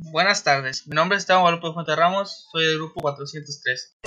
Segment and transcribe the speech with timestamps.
[0.00, 3.98] Buenas tardes, mi nombre es Esteban Guadalupe Fuente Ramos, soy del grupo 403.